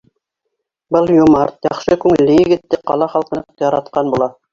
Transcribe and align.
Был 0.95 1.09
йомарт, 1.15 1.67
яҡшы 1.67 1.97
күңелле 2.05 2.37
егетте 2.37 2.79
ҡала 2.93 3.09
халҡы 3.13 3.39
ныҡ 3.41 3.65
яратҡан 3.67 4.11
була. 4.17 4.31